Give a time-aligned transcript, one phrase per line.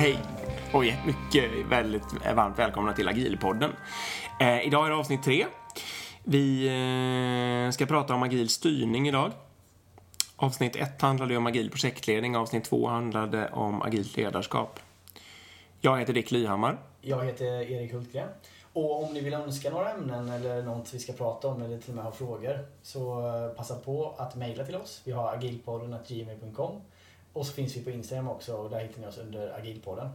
[0.00, 0.18] Hej!
[0.72, 2.02] Och mycket väldigt
[2.34, 3.72] varmt välkomna till Agilpodden.
[4.40, 5.46] Eh, idag är det avsnitt tre.
[6.24, 6.66] Vi
[7.66, 9.32] eh, ska prata om agil styrning idag.
[10.36, 14.80] Avsnitt ett handlade om agil projektledning, avsnitt två handlade om agilt ledarskap.
[15.80, 16.78] Jag heter Dick Lyhammar.
[17.00, 18.28] Jag heter Erik Hultgren.
[18.72, 21.90] Och om ni vill önska några ämnen eller något vi ska prata om eller till
[21.90, 25.02] och med ha frågor så eh, passa på att mejla till oss.
[25.04, 26.80] Vi har agilpodden.gmail.com
[27.32, 30.08] och så finns vi på Instagram också och där hittar ni oss under agilpodden.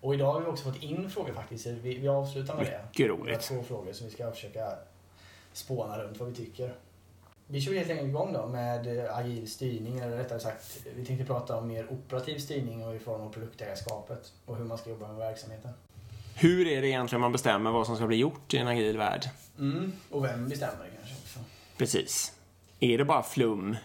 [0.00, 1.66] Och idag har vi också fått in frågor faktiskt.
[1.66, 2.84] Vi, vi avslutar med det.
[2.88, 3.26] Mycket roligt.
[3.26, 4.68] Vi har två frågor som vi ska försöka
[5.52, 6.74] spåna runt vad vi tycker.
[7.46, 11.26] Vi kör helt enkelt igång då med eh, agil styrning, eller rättare sagt, vi tänkte
[11.26, 15.08] prata om mer operativ styrning och i form av produktägarskapet och hur man ska jobba
[15.08, 15.70] med verksamheten.
[16.34, 19.30] Hur är det egentligen man bestämmer vad som ska bli gjort i en agil värld?
[19.58, 21.38] Mm, och vem bestämmer det kanske också?
[21.76, 22.32] Precis.
[22.80, 23.76] Är det bara flum?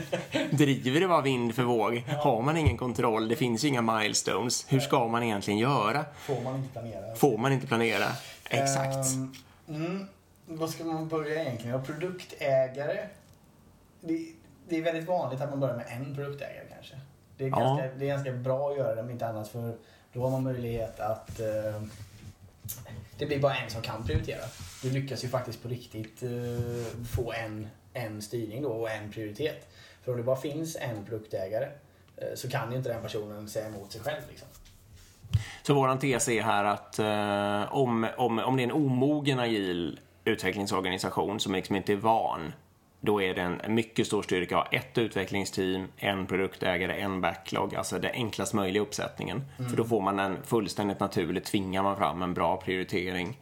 [0.50, 2.04] Driver det bara vind för våg?
[2.18, 3.28] Har man ingen kontroll?
[3.28, 4.66] Det finns ju inga milestones.
[4.68, 6.04] Hur ska man egentligen göra?
[6.18, 7.14] Får man inte planera?
[7.14, 8.06] Får man inte planera?
[8.50, 9.14] Exakt.
[9.14, 9.34] Um,
[9.68, 10.08] mm,
[10.46, 11.84] vad ska man börja egentligen?
[11.84, 12.98] Produktägare.
[14.00, 14.26] Det,
[14.68, 16.94] det, är väldigt vanligt att man börjar med en produktägare kanske.
[17.36, 17.58] Det är, Ja.
[17.58, 19.74] ganska, det är ganska bra att göra det om inte annat för
[20.12, 21.82] då har man möjlighet att eh,
[23.18, 24.44] det blir bara en som kan prioritera.
[24.82, 29.71] Du lyckas ju faktiskt på riktigt eh, få en, en styrning då och en prioritet.
[30.02, 31.68] För om det bara finns en produktägare
[32.16, 34.22] eh, så kan ju inte den personen säga emot sig själv.
[34.30, 34.48] Liksom.
[35.62, 40.00] Så våran tes är här att eh, om, om, om det är en omogen agil
[40.24, 42.52] utvecklingsorganisation som liksom inte är van,
[43.00, 47.74] då är det en mycket stor styrka att ha ett utvecklingsteam, en produktägare, en backlog,
[47.74, 49.44] alltså det enklast möjliga uppsättningen.
[49.56, 53.40] För då får man en fullständigt naturligt, tvingar man fram en bra prioritering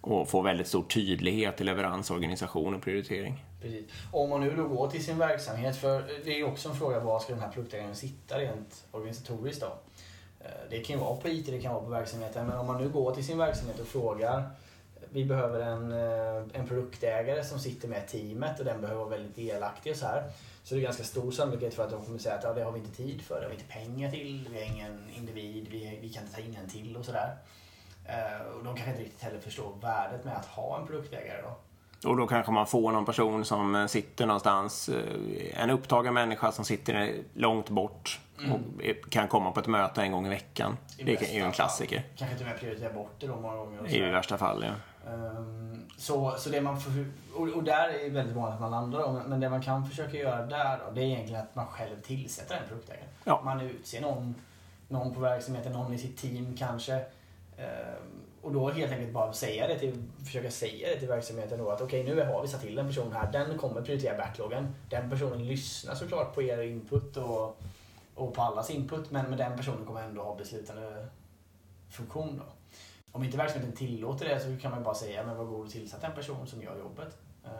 [0.00, 3.44] och får väldigt stor tydlighet i leverans, organisation och prioritering.
[3.62, 3.84] Precis.
[4.12, 7.00] Om man nu då går till sin verksamhet, för det är ju också en fråga
[7.00, 9.78] var ska den här produktägaren sitta rent organisatoriskt då?
[10.40, 12.82] Eh, det kan ju vara på IT, det kan vara på verksamheten, men om man
[12.82, 14.50] nu går till sin verksamhet och frågar
[15.12, 19.36] vi behöver en, eh, en produktägare som sitter med teamet och den behöver vara väldigt
[19.36, 20.30] delaktig och så här.
[20.62, 22.72] Så det är ganska stor sannolikhet för att de kommer säga att ja, det har
[22.72, 25.98] vi inte tid för, det har vi inte pengar till, vi har ingen individ, vi,
[26.02, 27.36] vi kan inte ta in en till och sådär.
[28.04, 31.56] Eh, och de kanske inte riktigt heller förstår värdet med att ha en produktägare då.
[32.04, 36.52] Och då kanske man får någon person som eh, sitter någonstans, eh, en upptagen människa
[36.52, 40.76] som sitter långt bort och är- kan komma på ett möte en gång i veckan.
[40.98, 41.52] I Det är ju en fall.
[41.52, 42.02] klassiker.
[42.16, 43.80] Kanske till och med prioritera bort det då många gånger.
[43.80, 44.72] och I värsta fall, ja.
[45.12, 46.92] Ehm, så, så det man får,
[47.34, 49.62] och, och där är det väldigt vanligt att man landar då, men- men det man
[49.62, 53.04] kan försöka göra där då, det är egentligen att man själv tillsätter en produktägare.
[53.24, 53.40] Ja.
[53.44, 54.34] Man utser någon,
[54.88, 56.92] någon på verksamheten, någon i sitt team kanske.
[57.58, 61.70] Ehm, och då helt enkelt bara säga det till, försöka säga det till verksamheten då
[61.70, 64.74] att okej nu har vi satt till en person här, den kommer prioritera backloggen.
[64.90, 67.62] Den personen lyssnar såklart på er input och,
[68.14, 71.06] och på allas input men, med den personen kommer ändå ha beslutande
[71.90, 72.52] funktion då.
[73.12, 76.06] Om inte verksamheten tillåter det så kan man bara säga men vad god att tillsätta
[76.06, 77.18] en person som gör jobbet.
[77.44, 77.50] Eh,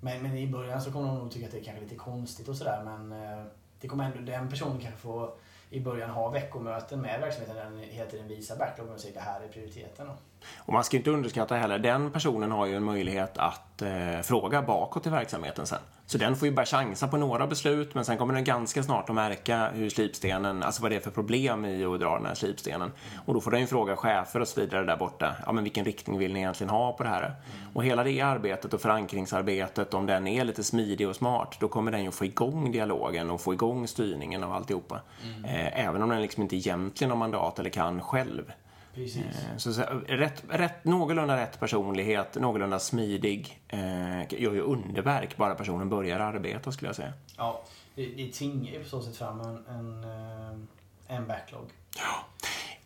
[0.00, 2.48] men, men i början så kommer de nog tycka att det är kanske lite konstigt
[2.48, 3.44] och sådär men eh,
[3.80, 5.34] det kommer ändå, den personen kanske få
[5.74, 9.20] i början ha veckomöten med verksamheten där den hela tiden visar backloggen och säger det
[9.20, 10.10] här är prioriteten.
[10.58, 14.62] Och man ska inte underskatta heller, den personen har ju en möjlighet att eh, fråga
[14.62, 15.78] bakåt i verksamheten sen.
[16.06, 19.08] Så den får ju bara chansa på några beslut, men sen kommer den ganska snart
[19.08, 22.34] att märka hur slipstenen, alltså vad det är för problem i att dra den här
[22.34, 22.92] slipstenen.
[23.26, 25.84] Och då får den ju fråga chefer och så vidare där borta, ja men vilken
[25.84, 27.34] riktning vill ni egentligen ha på det här?
[27.74, 31.92] Och hela det arbetet och förankringsarbetet, om den är lite smidig och smart, då kommer
[31.92, 35.00] den ju få igång dialogen och få igång styrningen av alltihopa.
[35.44, 38.52] Eh, även om den liksom inte egentligen har mandat eller kan själv.
[38.94, 39.24] Precis.
[39.24, 45.54] Eh, Så, så, rätt, rätt, någorlunda rätt personlighet, någorlunda smidig, eh, gör ju underverk bara
[45.54, 47.12] personen börjar arbeta skulle jag säga.
[47.36, 47.62] Ja,
[47.94, 51.70] det, det tvingar ju på så sätt fram en, en, eh, en backlog.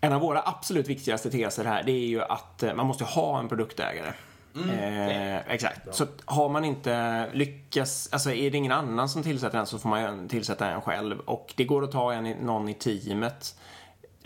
[0.01, 3.39] En av våra absolut viktigaste teser här, det är ju att eh, man måste ha
[3.39, 4.13] en produktägare.
[4.71, 5.95] eh, exakt.
[5.95, 9.79] Så att har man inte lyckats, alltså är det ingen annan som tillsätter en så
[9.79, 11.19] får man tillsätta en själv.
[11.21, 13.55] Och det går att ta en, någon i teamet.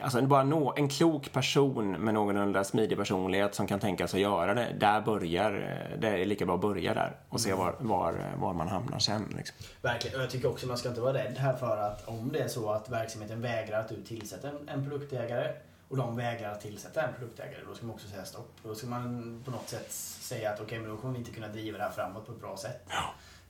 [0.00, 4.54] Alltså bara nå, en klok person med någorlunda smidig personlighet som kan tänka sig göra
[4.54, 4.76] det.
[4.80, 8.52] Där börjar, eh, det är lika bra att börja där och se var, var, var
[8.54, 9.34] man hamnar sen.
[9.36, 9.56] Liksom.
[9.82, 10.16] Verkligen.
[10.16, 12.48] Och jag tycker också man ska inte vara rädd här för att om det är
[12.48, 15.52] så att verksamheten vägrar att du tillsätter en, en produktägare
[15.88, 18.50] och de vägrar att tillsätta en produktägare, då ska man också säga stopp.
[18.62, 21.48] Då ska man på något sätt säga att okej, men då kommer vi inte kunna
[21.48, 22.88] driva det här framåt på ett bra sätt.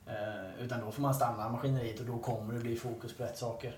[0.07, 3.37] Eh, utan då får man stanna maskineriet och då kommer det bli fokus på rätt
[3.37, 3.75] saker.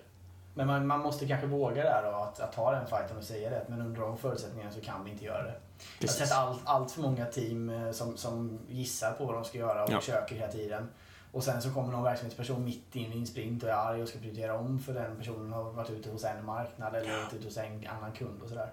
[0.58, 3.50] Men man, man måste kanske våga där då, att, att ta den fighten och säga
[3.50, 3.66] det.
[3.68, 5.50] Men under de förutsättningarna så kan vi inte göra det.
[5.50, 6.18] Jag har Precis.
[6.18, 9.84] sett allt, allt för många team eh, som, som gissar på vad de ska göra
[9.84, 10.00] och Ja.
[10.00, 10.90] försöker hela tiden.
[11.32, 14.08] Och sen så kommer någon verksamhetsperson mitt in i en sprint och är arg och
[14.10, 17.46] ska prioritera om för den personen har varit ute hos en marknad eller varit ute
[17.48, 18.70] hos en annan kund och sådär.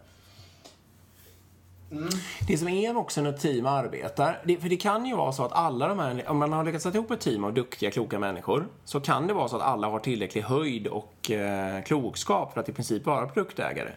[1.93, 2.09] Mm.
[2.47, 5.53] Det som är också när team arbetar, det, för det kan ju vara så att
[5.53, 8.67] alla de här, om man har lyckats sätta ihop ett team av duktiga, kloka människor,
[8.85, 12.69] så kan det vara så att alla har tillräcklig höjd och eh, klokskap för att
[12.69, 13.93] i princip vara produktägare.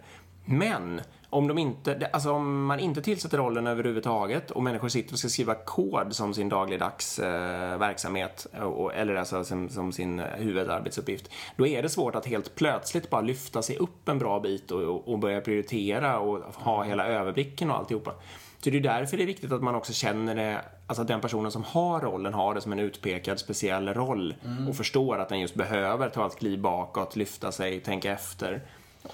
[0.45, 1.01] Men
[1.35, 5.29] om, de inte, alltså om man inte tillsätter rollen överhuvudtaget och människor sitter och ska
[5.29, 11.67] skriva kod som sin dagligdags eh, verksamhet och, eller alltså som, som, sin huvudarbetsuppgift, då
[11.67, 15.19] är det svårt att helt plötsligt bara lyfta sig upp en bra bit och, och
[15.19, 18.11] börja prioritera och ha hela överblicken och alltihopa.
[18.59, 21.21] Så det är därför det är viktigt att man också känner det, alltså att den
[21.21, 24.67] personen som har rollen har det som en utpekad speciell roll mm.
[24.67, 28.61] och förstår att den just behöver ta ett kliv bakåt, lyfta sig, tänka efter.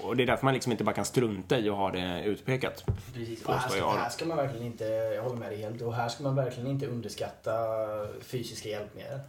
[0.00, 2.84] Och det är därför man liksom inte bara kan strunta i att ha det utpekat.
[3.14, 5.94] Precis, och här ska, här ska man verkligen inte, jag håller med dig helt, och
[5.94, 7.52] här ska man verkligen inte underskatta
[8.20, 9.20] fysiska hjälpmedel.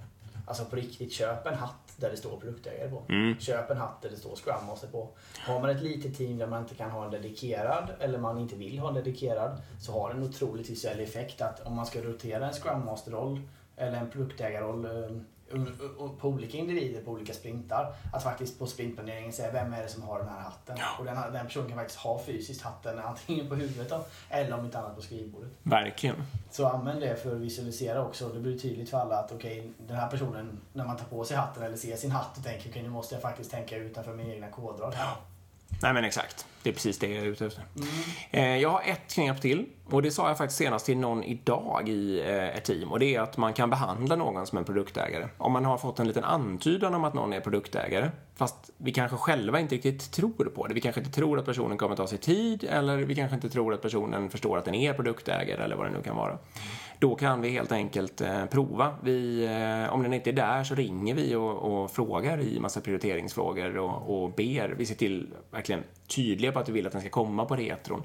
[0.47, 3.01] Alltså på riktigt, köp en hatt där det står produktägare på.
[3.09, 3.39] Mm.
[3.39, 5.09] Köp en hatt där det står Scrum Master på.
[5.39, 8.55] Har man ett litet team där man inte kan ha en dedikerad eller man inte
[8.55, 12.01] vill ha en dedikerad så har det en otroligt visuell effekt att om man ska
[12.01, 13.41] rotera en Scrum Master-roll
[13.77, 15.17] eller en produktägarroll eh,
[16.19, 17.95] på olika individer på olika sprintar.
[18.13, 20.75] Att faktiskt på sprintplaneringen säga vem är det som har den här hatten.
[20.79, 20.85] Ja.
[20.99, 24.65] Och den, den personen kan faktiskt ha fysiskt hatten antingen på huvudet då, eller om
[24.65, 25.49] inte annat på skrivbordet.
[25.63, 26.15] Verkligen.
[26.51, 28.29] Så använd det för att visualisera också.
[28.29, 31.25] Det blir tydligt för alla att okej, okay, den här personen när man tar på
[31.25, 33.77] sig hatten eller ser sin hatt och tänker okej okay, nu måste jag faktiskt tänka
[33.77, 34.93] utanför min egna kodrad.
[34.97, 35.17] Ja.
[35.81, 36.45] Nej men exakt.
[36.63, 37.63] Det är precis det jag är ute efter.
[38.31, 38.59] Mm.
[38.61, 39.65] Jag har ett knep till.
[39.89, 42.91] Och det sa jag faktiskt senast till någon idag i eh, ett team.
[42.91, 45.27] Och det är att man kan behandla någon som en produktägare.
[45.37, 48.11] Om man har fått en liten antydan om att någon är produktägare.
[48.35, 50.73] Fast vi kanske själva inte riktigt tror på det.
[50.73, 52.63] Vi kanske inte tror att personen kommer ta sig tid.
[52.69, 55.91] Eller vi kanske inte tror att personen förstår att den är produktägare eller vad det
[55.91, 56.37] nu kan vara.
[56.99, 58.95] Då kan vi helt enkelt eh, prova.
[59.03, 62.81] Vi, eh, om den inte är där så ringer vi och, och frågar i massa
[62.81, 64.75] prioriteringsfrågor och, och ber.
[64.77, 65.83] Vi ser till verkligen
[66.15, 68.03] tydliga på att vi vill att den ska komma på retron.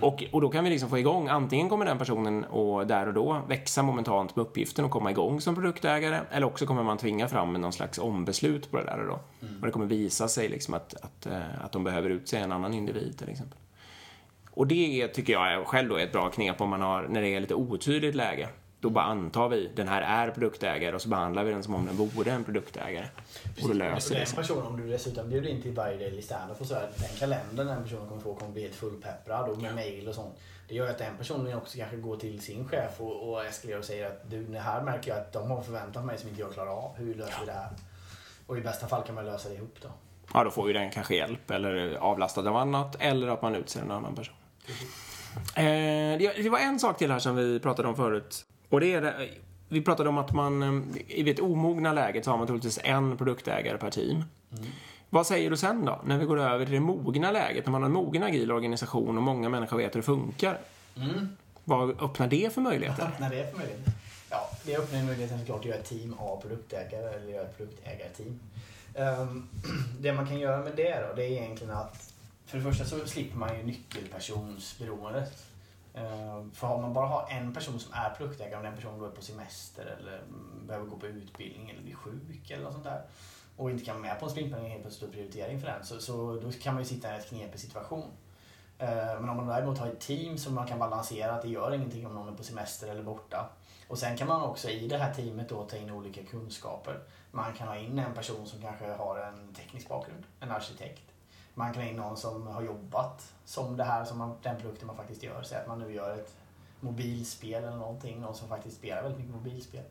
[0.00, 3.14] Och, och då kan vi liksom få igång, antingen kommer den personen och där och
[3.14, 7.28] då växa momentant med uppgiften och komma igång som produktägare eller också kommer man tvinga
[7.28, 9.46] fram någon slags ombeslut på det där och då.
[9.46, 9.60] Mm.
[9.60, 12.74] Och det kommer visa sig liksom att, att, eh, att de behöver utse en annan
[12.74, 13.58] individ till exempel.
[14.50, 17.28] Och det tycker jag själv då är ett bra knep om man har, när det
[17.28, 18.48] är lite otydligt läge.
[18.86, 21.86] Då bara antar vi, den här är produktägare och så behandlar vi den som om
[21.86, 23.06] den vore en produktägare.
[23.44, 23.62] Precis.
[23.62, 24.36] Och då löser det sig.
[24.36, 25.78] person, om du dessutom bjuder in till
[26.18, 29.48] i standup och så här, den kalendern den personen kommer få kommer bli helt fullpepprad
[29.48, 30.34] och med mail och sånt.
[30.68, 33.84] Det gör att den personen också kanske går till sin chef och, och eskalerar och
[33.84, 36.52] säger att du, det här märker jag att de har förväntat mig som inte jag
[36.52, 36.96] klarar av.
[36.96, 37.70] Hur löser vi det här?
[38.46, 39.88] Och i bästa fall kan man lösa det ihop då.
[40.34, 43.80] Ja, då får ju den kanske hjälp eller avlastad av annat eller att man utser
[43.80, 44.34] en annan person.
[45.54, 48.46] Eh, det var en sak till här som vi pratade om förut.
[48.68, 49.28] Och det är det,
[49.68, 53.16] vi pratade om att man eh, i det omogna läget så har man troligtvis en
[53.16, 54.24] produktägare per team.
[54.52, 54.64] Mm.
[55.10, 57.82] Vad säger du sen då, när vi går över till det mogna läget, när man
[57.82, 60.58] har en mogen agil organisation och många människor vet hur det funkar?
[60.96, 61.36] Mm.
[61.64, 63.02] Vad öppnar det för möjligheter?
[63.02, 63.92] Vad öppnar det för möjligheter?
[64.30, 68.40] Ja, det öppnar möjligheten såklart att göra ett team av produktägare eller göra ett produktägarteam.
[68.94, 69.48] Um,
[70.00, 72.12] det man kan göra med det då, det är egentligen att
[72.46, 75.46] för det första så slipper man ju nyckelpersonsberoendet.
[75.96, 79.04] Eh, för om man bara har en person som är produktägare, om den personen då
[79.06, 80.22] är på semester eller
[80.66, 83.02] behöver gå på utbildning eller blir sjuk eller något sånt där
[83.56, 86.00] och inte kan vara med på en sprintplanering helt plötsligt och prioritering för den, så,
[86.00, 88.04] så då kan man ju sitta i en rätt knepig situation.
[88.78, 91.74] Eh, men om man däremot har ett team som man kan balansera, att det gör
[91.74, 93.48] ingenting om någon är på semester eller borta.
[93.88, 97.00] Och sen kan man också i det här teamet då ta in olika kunskaper.
[97.30, 101.15] Man kan ha in en person som kanske har en teknisk bakgrund, en arkitekt
[101.56, 104.86] man kan ha in någon som har jobbat som det här, som man, den produkten
[104.86, 105.42] man faktiskt gör.
[105.42, 106.34] Säg att man nu gör ett
[106.80, 109.84] mobilspel eller någonting, någon som faktiskt spelar väldigt mycket mobilspel.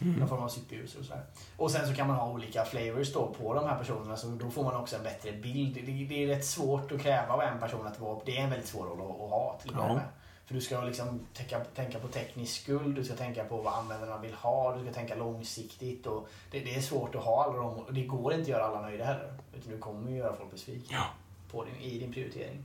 [0.00, 0.14] Mm.
[0.14, 1.24] Någon form av superuser och sådär.
[1.56, 4.50] Och sen så kan man ha olika flavors då på de här personerna så då
[4.50, 5.74] får man också en bättre bild.
[5.74, 8.50] Det, det är rätt svårt att kräva av en person att vara, det är en
[8.50, 10.08] väldigt svår roll att, att ha till börja med.
[10.48, 14.18] För du ska liksom tänka, tänka på teknisk skuld, du ska tänka på vad användarna
[14.18, 16.06] vill ha, du ska tänka långsiktigt.
[16.06, 18.64] Och det, det är svårt att ha alla dem och det går inte att göra
[18.64, 19.32] alla nöjda heller.
[19.54, 21.04] Utan du kommer ju göra folk besvikna ja.
[21.50, 22.62] på din, i din prioritering.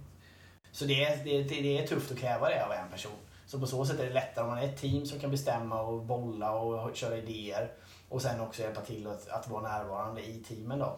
[0.71, 3.17] Så det är, det, det är tufft att kräva det av en person.
[3.45, 5.81] Så på så sätt är det lättare om man är ett team som kan bestämma
[5.81, 7.71] och bolla och köra idéer.
[8.09, 10.97] Och sen också hjälpa till att, att vara närvarande i teamen då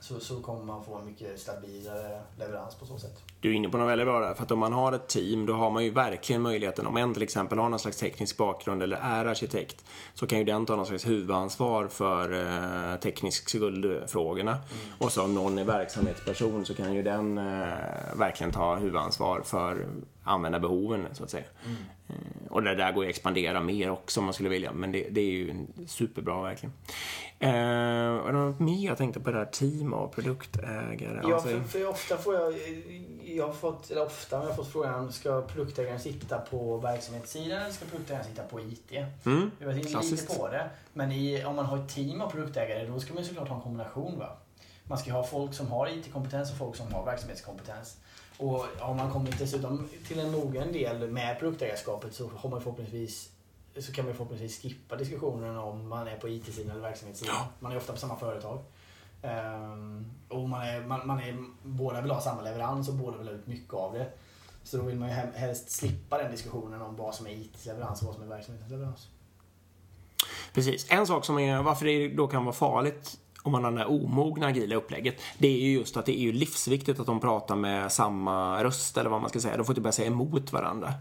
[0.00, 3.31] så, så kommer man få en mycket stabilare leverans på så sätt.
[3.42, 5.46] Du är inne på något väldigt bra där, för att om man har ett team
[5.46, 8.82] då har man ju verkligen möjligheten, om en till exempel har någon slags teknisk bakgrund
[8.82, 9.84] eller är arkitekt,
[10.14, 14.50] så kan ju den ta någon slags huvudansvar för eh, teknisk skuldfrågorna.
[14.50, 14.64] Mm.
[14.98, 17.44] Och så om någon är verksamhetsperson så kan ju den eh,
[18.16, 19.86] verkligen ta huvudansvar för
[20.24, 21.44] användarbehoven så att säga.
[21.64, 21.76] Mm.
[22.08, 24.72] Eh, och det där går ju att expandera mer också om man skulle vilja.
[24.72, 26.72] Men det, det är ju superbra verkligen.
[27.38, 31.20] Eh, det något mer jag tänkte på det här team av produktägare?
[31.22, 32.54] Ja, Alltså, för, för ofta får jag,
[33.36, 37.72] jag har fått, eller ofta har jag fått frågan, ska produktägaren sitta på verksamhetssidan eller
[37.72, 38.90] ska produktägaren sitta på IT?
[39.24, 40.70] mm, Jag var inne lite på det.
[40.92, 43.56] Men i, om man har ett team av produktägare då ska man ju såklart ha
[43.56, 44.18] en kombination.
[44.18, 44.36] Va?
[44.84, 47.96] Man ska ha folk som har IT-kompetens och folk som har verksamhetskompetens.
[48.38, 53.28] Och har man kommit dessutom till en mogen del med produktägarskapet så har man förhoppningsvis
[53.78, 57.34] så kan man förhoppningsvis skippa diskussionen om man är på IT-sidan eller verksamhetssidan.
[57.38, 57.48] Ja.
[57.58, 58.58] Man är ofta på samma företag.
[59.22, 63.26] Um, och man är, man, man är, båda vill ha samma leverans och båda vill
[63.26, 64.12] ha ut mycket av det.
[64.62, 68.06] Så då vill man ju helst slippa den diskussionen om vad som är IT-leverans och
[68.06, 69.08] vad som är verksamhetsleverans.
[70.54, 70.86] Precis.
[70.90, 73.90] En sak som är, varför det då kan vara farligt om man har det här
[73.90, 77.56] omogna agila upplägget, det är ju just att det är ju livsviktigt att de pratar
[77.56, 79.56] med samma röst eller vad man ska säga.
[79.56, 80.94] De får inte börja säga emot varandra.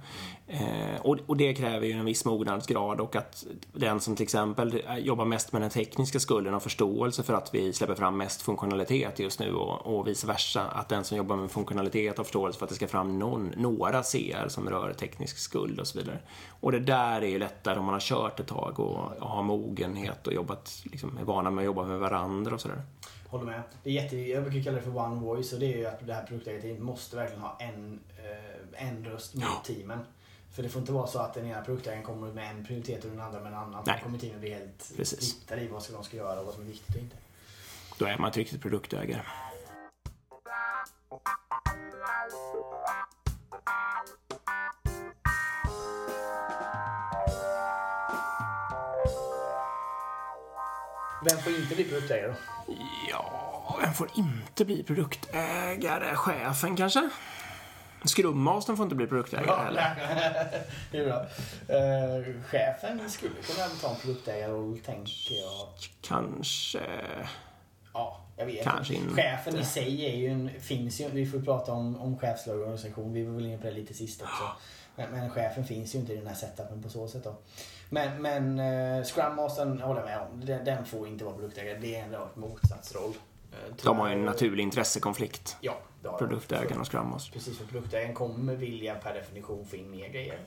[0.53, 4.81] Eh, och, och det kräver ju en viss mognadsgrad och att den som till exempel
[4.99, 9.19] jobbar mest med den tekniska skulden har förståelse för att vi släpper fram mest funktionalitet
[9.19, 10.63] just nu och, och vice versa.
[10.67, 14.03] Att den som jobbar med funktionalitet har förståelse för att det ska fram någon, några
[14.03, 16.19] CR som rör teknisk skuld och så vidare.
[16.61, 20.27] Och det där är ju lättare om man har kört ett tag och har mogenhet
[20.27, 22.81] och jobbat, liksom, är vana med att jobba med varandra och sådär.
[23.27, 23.61] Håller med.
[23.83, 26.07] Det är jätte, jag brukar kalla det för one voice och det är ju att
[26.07, 29.63] det här produktägarteamet måste verkligen ha en, eh, en röst mot Ja.
[29.65, 29.99] teamen.
[30.51, 33.11] För det får inte vara så att den ena produktägaren kommer med en prioritet och
[33.11, 33.83] den andra med en annan.
[33.87, 34.01] Nej.
[34.03, 35.29] Kommer teamen bli helt Precis.
[35.29, 37.15] splittade i vad de ska göra och vad som är viktigt och inte.
[37.97, 39.21] Då är man ett riktigt produktägare.
[51.25, 52.73] Vem får inte bli produktägare då?
[53.09, 56.15] Ja, vem får inte bli produktägare?
[56.15, 57.09] Chefen kanske?
[58.05, 59.95] Scrum Mastern får inte bli produktägare heller.
[60.91, 61.25] det är bra.
[61.75, 65.67] Eh, chefen skulle kunna ta en produktägarroll, tänker jag.
[66.01, 66.81] Kanske...
[67.93, 69.21] Ja, jag vet Kanske inte.
[69.21, 73.23] Chefen i sig är ju en, finns ju, vi får prata om, om chefsorganisation, vi
[73.23, 74.43] var väl inne på det lite sist också.
[74.95, 77.35] Men, men chefen finns ju inte i den här setupen på så sätt då.
[77.89, 81.77] Men, men uh, Scrum Mastern håller jag med om, den, den får inte vara produktägare.
[81.79, 83.13] Det är en rakt motsatsroll.
[83.51, 87.33] Eh, De har ju en naturlig intressekonflikt, Ja, det har produktägaren och Scrum Master.
[87.33, 90.39] Precis, för produktägaren kommer vilja per definition få in mer grejer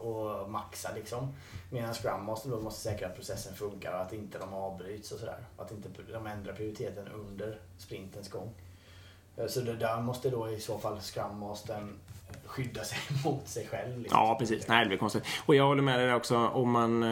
[0.00, 1.34] och, maxa liksom.
[1.70, 5.18] Medan Scrum Master då måste säkra att processen funkar och att inte de avbryts och
[5.20, 5.38] sådär.
[5.56, 8.50] Att inte de ändrar prioriteten under sprintens gång.
[9.36, 11.94] Eh, Så det där måste då i så fall Scrum Mastern
[12.44, 13.98] skydda sig mot sig själv.
[13.98, 14.18] Liksom.
[14.20, 14.68] Ja, precis.
[14.68, 15.24] Nej, det blir konstigt.
[15.46, 16.36] Och jag håller med dig där också.
[16.36, 17.02] Om man...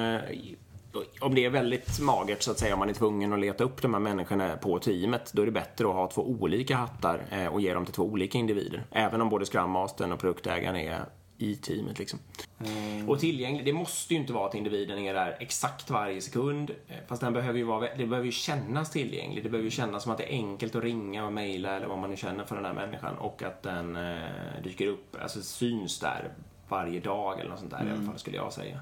[1.21, 3.83] Om det är väldigt magert så att säga, om man är tvungen att leta upp
[3.83, 7.47] de här människorna på teamet, då är det bättre att ha två olika hattar eh,
[7.47, 8.85] och ge dem till två olika individer.
[8.91, 11.05] Även om både Scrum Mastern och produktägaren är
[11.39, 12.19] i teamet liksom.
[13.09, 16.71] Och tillgänglig, det måste ju inte vara att individen är där exakt varje sekund.
[16.89, 19.45] eh, Fast den behöver ju vara, det behöver ju kännas tillgänglig.
[19.45, 21.99] Det behöver ju kännas som att det är enkelt att ringa och mejla eller vad
[21.99, 24.19] man nu känner för den här människan och att den eh,
[24.65, 26.29] dyker upp, alltså syns där
[26.69, 28.81] varje dag eller något sånt där i alla fall skulle jag säga.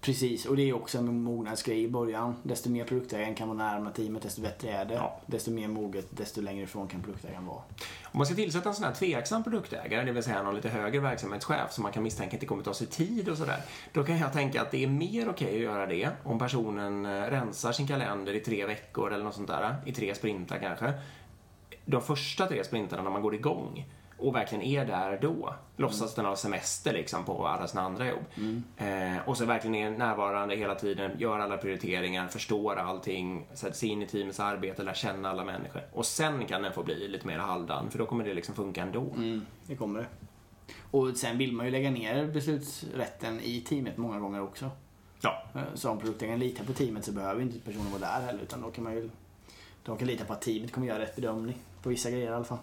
[0.00, 2.36] Precis, och det är också en mognadsgrej i början.
[2.42, 4.94] Desto mer produktägaren kan vara närmare teamet, desto bättre är det.
[4.94, 5.20] Ja.
[5.26, 7.62] Desto mer moget, desto längre ifrån kan produktägaren vara.
[8.04, 11.00] Om man ska tillsätta en sån här tveksam produktägare, det vill säga någon lite högre
[11.00, 13.62] verksamhetschef som man kan misstänka inte kommer ta sig tid och sådär.
[13.92, 17.10] Då kan jag tänka att det är mer okej att göra det om personen eh,
[17.10, 20.92] rensar sin kalender i tre veckor eller något sånt där, i tre sprintar kanske.
[21.84, 23.86] De första tre sprintarna när man går igång
[24.20, 25.54] och verkligen är där då.
[25.76, 28.24] Låtsas den har semester liksom på alla sina andra jobb.
[28.76, 33.88] Eh, och så verkligen är närvarande hela tiden, gör alla prioriteringar, förstår allting, sätter sig
[33.88, 35.82] in i teamets arbete, lär känna alla människor.
[35.92, 38.82] Och sen kan den få bli lite mer halvdan, för då kommer det liksom funka
[38.82, 39.00] ändå.
[39.16, 40.06] Mm, det kommer det.
[40.90, 44.70] Och sen vill man ju lägga ner beslutsrätten i teamet många gånger också.
[45.20, 48.42] Ja, Eh, Så om produktägaren litar på teamet så behöver inte personen vara där heller
[48.42, 49.10] utan då kan man ju
[49.84, 51.56] de kan lita på att teamet kommer göra rätt bedömning.
[51.82, 52.58] På vissa grejer i alla fall.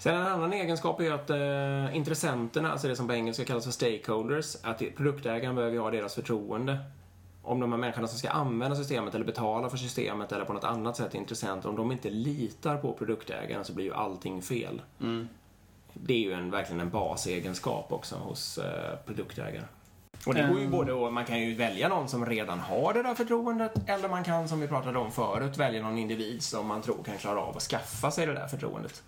[0.00, 3.64] Sen en annan egenskap är ju att eh, intressenterna, alltså det som på engelska kallas
[3.64, 6.78] för stakeholders, att produktägaren behöver ju ha deras förtroende.
[7.42, 10.64] Om de här människorna som ska använda systemet eller betala för systemet eller på något
[10.64, 14.82] annat sätt är intressenter, om de inte litar på produktägaren så blir ju allting fel.
[15.94, 19.64] Det är ju en, verkligen en basegenskap också hos eh, produktägare.
[20.26, 20.70] Och det går ju Mm.
[20.70, 24.24] både att man kan ju välja någon som redan har det där förtroendet eller man
[24.24, 27.56] kan, som vi pratade om förut, välja någon individ som man tror kan klara av
[27.56, 29.02] att skaffa sig det där förtroendet.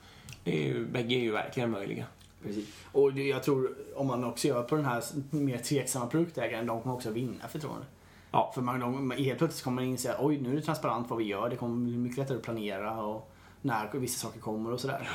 [0.44, 2.06] Är ju, bägge är ju verkligen möjliga.
[2.42, 2.68] Precis.
[2.92, 6.94] Och jag tror om man också gör på den här mer tveksamma produktägaren, de kommer
[6.94, 7.86] också vinna förtroende.
[8.30, 8.52] Ja.
[8.54, 11.18] För man, de, helt plötsligt kommer man inse att oj, nu är det transparent vad
[11.18, 11.50] vi gör.
[11.50, 13.32] Det kommer bli mycket lättare att planera och
[13.62, 15.08] när vissa saker kommer och sådär.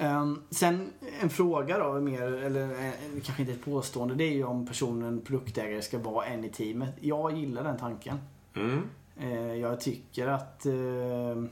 [0.00, 2.92] Um, sen en fråga då, mer, eller eh,
[3.24, 6.94] kanske inte ett påstående, det är ju om personen produktägare ska vara en i teamet.
[7.00, 8.18] Jag gillar den tanken.
[8.54, 8.82] Mm.
[9.22, 11.44] Uh, jag tycker att uh,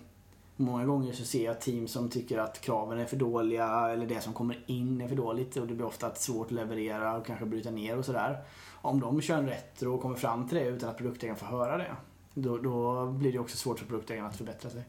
[0.60, 4.20] Många gånger så ser jag team som tycker att kraven är för dåliga eller det
[4.20, 7.46] som kommer in är för dåligt och det blir ofta svårt att leverera och kanske
[7.46, 8.42] bryta ner och sådär.
[8.82, 11.76] Om de kör en retro och kommer fram till det utan att produktägaren får höra
[11.76, 11.96] det,
[12.34, 14.82] då, då blir det också svårt för produktägaren att förbättra sig.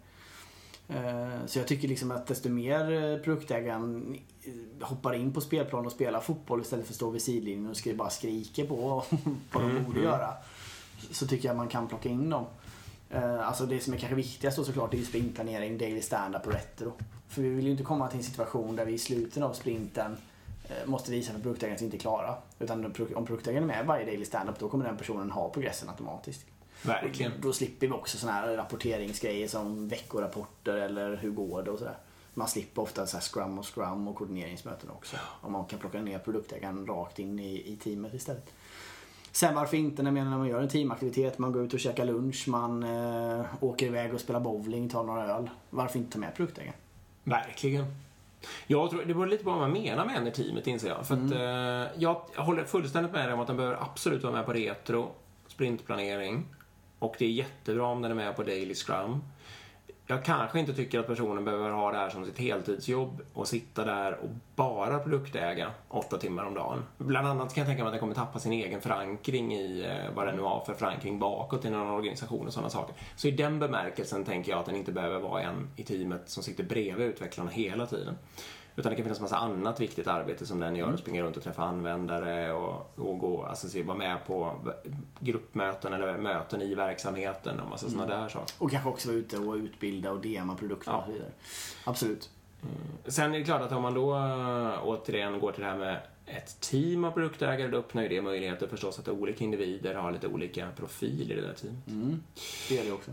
[0.87, 4.17] Eh, så jag tycker liksom att desto mer produktägaren
[4.81, 8.09] hoppar in på spelplan och spelar fotboll istället för att stå vid sidlinjen och bara
[8.09, 8.75] skriker på
[9.51, 10.11] vad de Mm, borde mm.
[10.11, 10.33] göra.
[11.11, 12.45] Så tycker jag man kan plocka in dem.
[13.13, 16.53] Eh, Alltså det som är kanske viktigast då såklart är ju sprintplanering, daily stand-up och
[16.53, 16.93] retro.
[17.27, 20.17] För vi vill ju inte komma till en situation där vi i slutet av sprinten
[20.69, 22.35] eh, måste visa för produktägaren inte är klara.
[22.59, 26.45] Utan om produktägaren är med varje daily stand-up då kommer den personen ha progressen automatiskt.
[26.83, 27.31] Verkligen.
[27.41, 31.97] Då slipper vi också såna här rapporteringsgrejer som veckorapporter eller hur går det och sådär.
[32.33, 35.17] Man slipper ofta så här scrum och scrum och koordineringsmöten också.
[35.41, 38.49] Om man kan plocka ner produktägaren rakt in i, i teamet istället.
[39.31, 42.05] Sen varför inte när man, när man gör en teamaktivitet, man går ut och käkar
[42.05, 45.49] lunch, man eh, åker iväg och spelar bowling, tar några öl.
[45.69, 46.75] Varför inte ta med produktägaren?
[47.23, 47.85] Verkligen.
[48.67, 51.07] Jag tror, det beror lite på vad man menar med en i teamet inser jag.
[51.07, 54.45] För att, eh, jag håller fullständigt med dig om att den behöver absolut vara med
[54.45, 55.11] på retro,
[55.47, 56.45] sprintplanering.
[56.99, 59.21] Och det är jättebra om den är med på daily scrum.
[60.11, 63.85] Jag kanske inte tycker att personen behöver ha det här som sitt heltidsjobb och sitta
[63.85, 66.83] där och bara produktäga åtta timmar om dagen.
[66.97, 70.15] Bland annat kan jag tänka mig att den kommer tappa sin egen förankring i eh,
[70.15, 72.95] vad den nu har för förankring bakåt i någon organisation och sådana saker.
[73.15, 76.43] Så i den bemärkelsen tänker jag att den inte behöver vara en i teamet som
[76.43, 78.17] sitter bredvid utvecklarna hela tiden.
[78.75, 80.97] Utan det kan finnas massa annat viktigt arbete som den gör.
[80.97, 84.55] Springa runt och träffa användare och, och gå, alltså se, vara med på
[85.19, 88.55] gruppmöten eller möten i verksamheten och massa sådana där saker.
[88.59, 90.97] Och kanske också vara ute och utbilda och DMa produkter Ja.
[90.97, 91.29] och så vidare.
[91.83, 92.29] Absolut.
[93.05, 95.99] Sen är det klart att om man då äh, återigen går till det här med
[96.25, 100.27] ett team av produktägare, då öppnar ju det möjligheter förstås att olika individer har lite
[100.27, 101.87] olika profil i det där teamet.
[101.87, 102.23] Mm.
[102.69, 103.11] Det gör det också.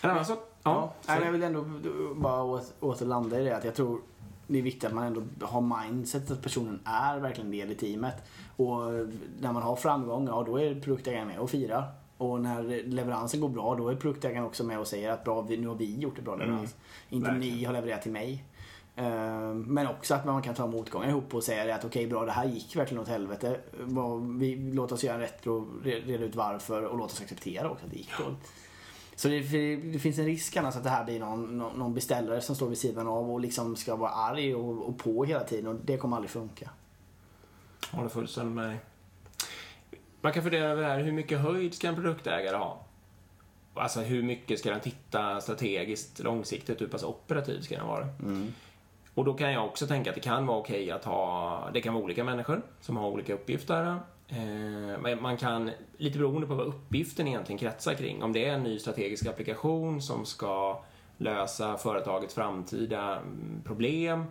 [0.00, 0.38] En annan sak?
[0.62, 1.64] Ja, Ja, jag vill ändå
[2.14, 4.00] bara åter, återlanda i det att jag tror
[4.46, 8.14] det är viktigt att man ändå har mindset att personen är verkligen del i teamet.
[8.56, 8.80] Och
[9.40, 11.84] när man har framgång, ja då är produktägaren med och firar.
[12.18, 15.66] Och när leveransen går bra, då är produktägaren också med och säger att bra, nu
[15.68, 16.74] har vi gjort en bra leverans.
[17.08, 17.38] Inte Mm.
[17.40, 17.58] verkligen.
[17.58, 18.44] ni har levererat till mig.
[18.96, 22.32] Eh, Men också att man kan ta motgångar ihop och säga att okej bra det
[22.32, 23.60] här gick verkligen åt helvete.
[24.38, 27.84] Vi, låt oss göra en retro, re- reda ut varför och låt oss acceptera också
[27.84, 28.38] att det gick dåligt.
[29.16, 29.40] Så det,
[29.76, 32.78] det finns en risk annars att det här blir någon, någon beställare som står vid
[32.78, 36.16] sidan av och liksom ska vara arg och, och på hela tiden och det kommer
[36.16, 36.70] aldrig funka.
[37.90, 38.76] Håller fullständigt med dig.
[40.20, 42.80] Man kan fundera över det här, hur mycket höjd ska en produktägare ha?
[43.74, 48.08] Alltså hur mycket ska den titta strategiskt, långsiktigt, hur pass operativ ska den vara?
[49.14, 51.94] Och då kan jag också tänka att det kan vara okej att ha, det kan
[51.94, 53.98] vara olika människor som har olika uppgifter.
[54.28, 58.52] Eh, men man kan, lite beroende på vad uppgiften egentligen kretsar kring, om det är
[58.52, 60.82] en ny strategisk applikation som ska
[61.18, 64.24] lösa företagets framtida mm, problem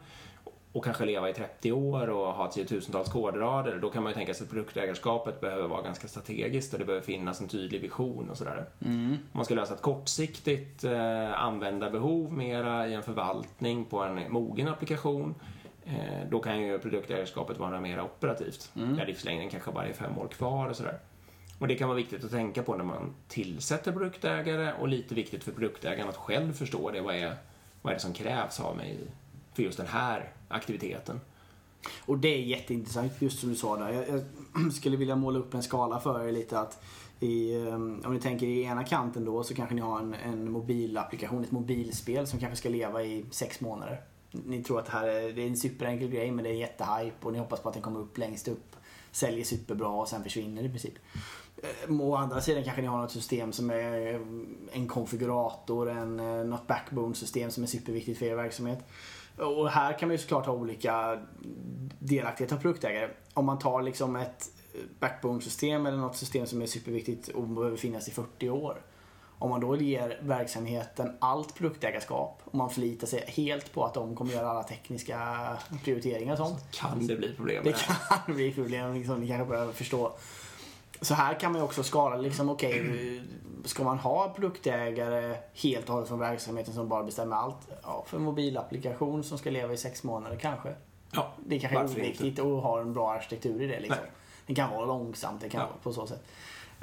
[0.76, 4.34] och kanske leva i 30 år och ha tiotusentals kodrader, då kan man ju tänka
[4.34, 8.38] sig att produktägarskapet behöver vara ganska strategiskt och det behöver finnas en tydlig vision och
[8.38, 8.66] sådär.
[8.80, 14.68] Om man ska lösa ett kortsiktigt eh, användarbehov mera i en förvaltning på en mogen
[14.68, 15.36] applikation,
[16.30, 18.72] då kan ju produktägarskapet vara mer operativt.
[18.74, 21.00] Där livslängden kanske bara är fem år kvar och sådär.
[21.60, 25.44] Och det kan vara viktigt att tänka på när man tillsätter produktägare och lite viktigt
[25.44, 27.02] för produktägaren att själv förstå det.
[27.02, 27.36] Vad är,
[27.82, 28.98] vad är det som krävs av mig
[29.54, 31.20] för just den här aktiviteten?
[32.06, 33.94] Och det är jätteintressant just som du sa där.
[33.94, 36.84] Jag, jag skulle vilja måla upp en skala för er lite att
[37.20, 40.52] i, eh, om ni tänker i ena kanten då så kanske ni har en, en
[40.52, 44.02] mobilapplikation, ett mobilspel som kanske ska leva i sex månader.
[44.46, 47.26] Ni tror att det här är, det är en superenkel grej men det är jättehype
[47.28, 48.76] och ni hoppas på att den kommer upp längst upp.
[49.12, 50.94] Säljer superbra och sen försvinner i princip.
[51.58, 54.22] Eh, å andra sidan kanske ni har något system som är eh,
[54.72, 58.80] en konfigurator, en, eh, något backbone-system som är superviktigt för er verksamhet.
[59.38, 61.22] Och här kan man ju såklart ha olika
[62.00, 63.10] delaktighet av produktägare.
[63.34, 64.52] Om man tar liksom ett
[65.00, 68.82] backbone-system eller något system som är superviktigt och behöver finnas i 40 år.
[69.40, 74.16] Om man då ger verksamheten allt produktägarskap och man förlitar sig helt på att de
[74.16, 75.48] kommer göra alla tekniska
[75.84, 76.72] prioriteringar och sånt.
[76.72, 78.18] Kan det bli problem Det med det här?
[78.26, 80.12] kan bli problem som ni kanske behöver förstå.
[81.02, 83.22] Så här kan man ju också skala liksom, okej,
[83.66, 87.58] ska man ha produktägare helt och hållet från verksamheten som bara bestämmer allt?
[87.84, 90.76] Ja, för en mobilapplikation som ska leva i sex månader kanske.
[91.12, 93.98] Ja, Det kanske är oviktigt att ha en bra arkitektur i det liksom.
[94.02, 94.12] Nej.
[94.48, 95.68] Det kan vara långsamt, det kan Ja.
[95.68, 96.24] vara på så sätt.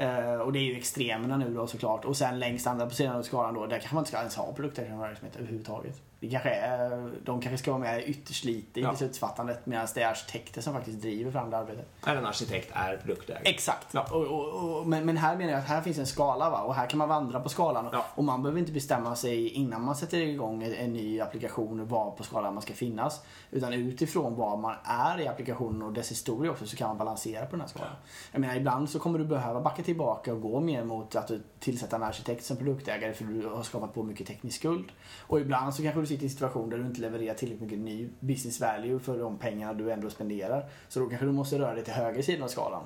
[0.01, 2.05] Uh, och det är ju extremerna nu då såklart.
[2.05, 4.37] Och sen längst andra på sidan av skalan då, där kanske man inte ska ens
[4.37, 6.01] ha produktägare från verksamhet överhuvudtaget.
[6.23, 8.91] Det kanske är, de kanske ska vara med ytterst lite i Ja.
[8.91, 11.87] beslutsfattandet medan det är arkitekter som faktiskt driver fram det arbetet.
[12.07, 13.43] Är en arkitekt är produktägare.
[13.45, 13.87] Exakt.
[13.95, 14.07] Ja.
[14.11, 16.61] Och, och, och, men, men här menar jag att här finns en skala va?
[16.63, 17.89] och här kan man vandra på skalan.
[17.93, 18.07] Ja.
[18.15, 22.11] Och man behöver inte bestämma sig innan man sätter igång en, en ny applikation var
[22.11, 23.21] på skalan man ska finnas.
[23.51, 27.45] Utan utifrån var man är i applikationen och dess historia också så kan man balansera
[27.47, 27.93] på den här skalan.
[28.33, 31.43] Jag menar ibland så kommer du behöva backa tillbaka och gå mer mot att du
[31.61, 34.93] tillsätter en arkitekt som produktägare för du har skapat på mycket teknisk skuld.
[35.21, 37.79] Och ibland så kanske du sitter i en situation där du inte levererar tillräckligt mycket
[37.79, 40.69] ny business value för de pengarna du ändå spenderar.
[40.89, 42.83] Så då kanske du måste röra dig till höger sidan av skalan.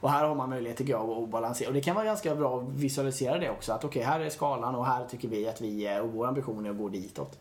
[0.00, 1.68] Och här har man möjlighet tycker jag att balansera.
[1.68, 3.72] Och det kan vara ganska bra att visualisera det också.
[3.72, 6.66] Att okej, här är skalan och här tycker vi att vi är och vår ambition
[6.66, 7.38] är att gå ditåt.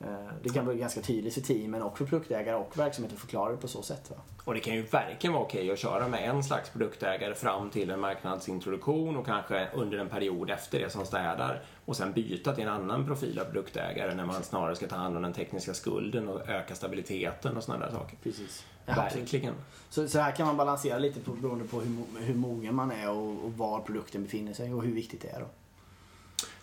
[0.00, 0.08] Eh,
[0.42, 3.56] Det kan vara ganska tydligt för teamen och för produktägare och verksamheten att förklara det
[3.56, 4.10] på så sätt.
[4.10, 4.16] Va?
[4.44, 7.90] Och det kan ju verkligen vara okej att köra med en slags produktägare fram till
[7.90, 12.64] en marknadsintroduktion och kanske under en period efter det som städar och sen byta till
[12.64, 16.28] en annan profil av produktägare när man snarare ska ta hand om den tekniska skulden
[16.28, 18.16] och öka stabiliteten och sådana där saker.
[18.22, 18.64] Precis.
[18.86, 19.54] Verkligen.
[19.90, 23.10] Så, så här kan man balansera lite på, beroende på hur, hur mogen man är
[23.10, 25.40] och, och var produkten befinner sig och hur viktigt det är.
[25.40, 25.46] Då.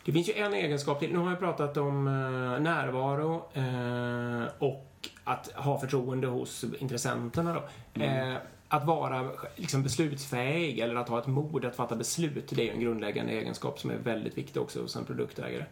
[0.06, 1.12] Det finns ju en egenskap till.
[1.14, 7.54] Nu har jag pratat om eh, närvaro eh, och att ha förtroende hos intressenterna.
[7.54, 8.02] Då.
[8.04, 8.36] Eh,
[8.68, 12.72] att vara liksom, beslutsfähig eller att ha ett mod att fatta beslut, det är ju
[12.72, 15.66] en grundläggande egenskap som är väldigt viktig också hos en produktägare.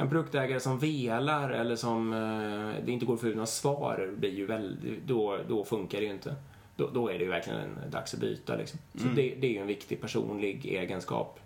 [0.00, 2.10] En produktägare som velar eller som
[2.84, 6.04] det inte går att få ut några svar, blir ju väldigt, då, då funkar det
[6.04, 6.34] ju inte.
[6.76, 8.56] Då, då är det ju verkligen en, dags att byta.
[8.56, 8.78] Liksom.
[8.94, 11.40] Så det, det är ju en viktig personlig egenskap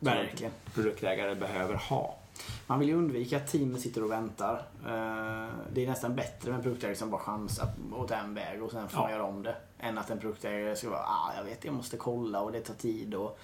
[0.00, 0.52] Verkligen.
[0.74, 2.14] produktägare behöver ha.
[2.66, 4.54] Man vill ju undvika att teamet sitter och väntar.
[4.86, 8.70] Eh, Det är nästan bättre med en produktägare som bara chansar åt en väg och
[8.70, 9.16] sen får man Ja.
[9.16, 9.56] göra om det.
[9.78, 12.74] Än att en produktägare ska vara, ah, jag vet, jag måste kolla och det tar
[12.74, 13.38] tid och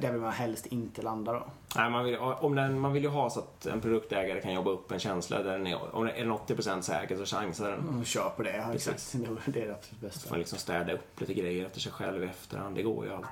[0.00, 1.42] där vill man helst inte landa då.
[1.76, 4.70] Nej, man, vill, om den, man vill ju ha så att en produktägare kan jobba
[4.70, 7.80] upp en känsla där den är, om den är 80% säker så chansar den.
[7.80, 9.12] Mm, kör på det, ja, exakt.
[9.46, 10.30] Det är det absolut Så får bästa.
[10.30, 12.76] man liksom städa upp lite grejer efter sig själv i efterhand.
[12.76, 13.28] Det går ju alltid.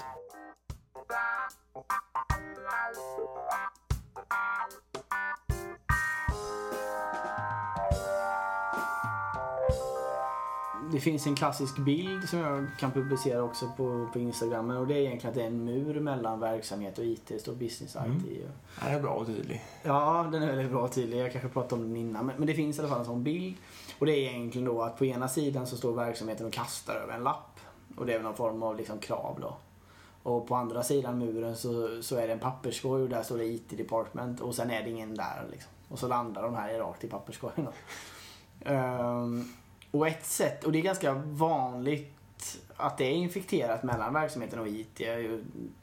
[10.92, 14.94] Det finns en klassisk bild som jag kan publicera också på, på Instagram och det
[14.94, 17.22] är egentligen att det är en mur mellan verksamhet och IT.
[17.26, 17.96] Det står business IT.
[17.96, 18.22] Mm.
[18.80, 19.62] Ja, det är bra och tydlig.
[19.82, 21.18] Ja, den är väldigt bra och tydlig.
[21.18, 22.26] Jag kanske pratade om den innan.
[22.26, 23.56] Men, men det finns i alla fall en sån bild.
[23.98, 27.14] Och det är egentligen då att på ena sidan så står verksamheten och kastar över
[27.14, 27.60] en lapp.
[27.96, 29.56] Och det är väl någon form av liksom krav då.
[30.22, 33.44] Och på andra sidan muren så, så är det en papperskorg och där står det
[33.44, 35.72] IT department och sen är det ingen där liksom.
[35.88, 37.68] Och så landar de här rakt i papperskorgen.
[38.64, 39.44] Ehm,
[39.90, 44.68] och ett sätt, och det är ganska vanligt att det är infekterat mellan verksamheten och
[44.68, 45.00] IT.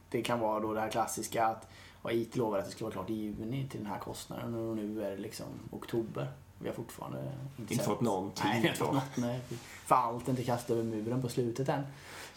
[0.10, 1.68] Det kan vara då det här klassiska att
[2.02, 4.76] och IT lovade att det skulle vara klart i juni till den här kostnaden och
[4.76, 6.32] nu är det liksom oktober.
[6.60, 9.18] Vi har fortfarande inte, Inte fått någonting Nej, vi har inte fått något.
[9.18, 9.40] Nej.
[9.86, 11.84] För allt är inte kastat över muren på slutet än.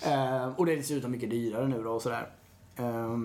[0.02, 2.28] Eh, och det är dessutom mycket dyrare nu då och sådär.
[2.76, 3.18] Eh,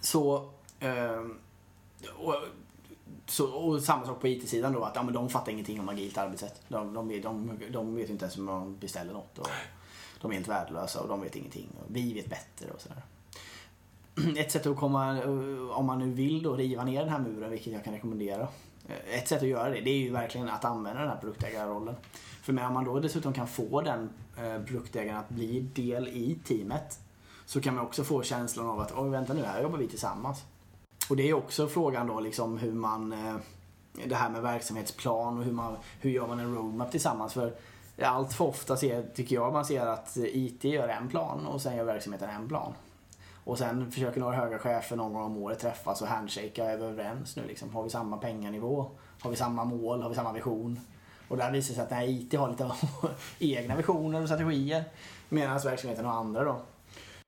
[0.00, 0.48] så,
[0.80, 1.38] ehm,
[2.16, 2.34] och,
[3.26, 6.18] så, och samma sak på IT-sidan då, att ja, men de fattar ingenting om agilt
[6.18, 6.62] arbetssätt.
[6.68, 9.38] De, de, vet, de, de vet inte ens hur man beställer något.
[9.38, 9.48] Och
[10.20, 11.68] de är helt värdelösa och de vet ingenting.
[11.80, 13.02] Och vi vet bättre och sådär.
[14.40, 17.50] Ett sätt att komma, eh, om man nu vill då riva ner den här muren,
[17.50, 18.48] vilket jag kan rekommendera.
[18.88, 21.94] Eh, ett sätt att göra det, det är ju verkligen att använda den här produktägarrollen.
[22.42, 26.38] För med om man då dessutom kan få den produktägarna produktägaren att bli del i
[26.44, 26.98] teamet
[27.46, 30.44] så kan man också få känslan av att, oj vänta nu, här jobbar vi tillsammans.
[31.10, 33.36] Och det är också frågan då liksom hur man, eh,
[34.04, 37.32] det här med verksamhetsplan och hur, man, hur gör man en roadmap tillsammans.
[37.32, 37.54] För
[38.02, 41.76] allt för ofta ser, tycker jag man ser att IT gör en plan och sen
[41.76, 42.72] gör verksamheten en plan.
[43.44, 46.84] Och sen försöker några höga chefer någon gång om året träffas och handshakea är vi
[46.84, 47.74] överens nu liksom.
[47.74, 48.90] Har vi samma penganivå?
[49.20, 50.02] Har vi samma mål?
[50.02, 50.80] Har vi samma vision?
[51.34, 52.70] Och där visar det sig att nej, IT har lite
[53.38, 54.84] egna visioner och strategier.
[55.28, 56.60] Medan verksamheten har andra då.